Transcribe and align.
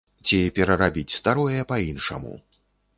Ці 0.29 0.39
перарабіць 0.55 1.15
старое 1.19 1.61
па-іншаму. 1.75 2.33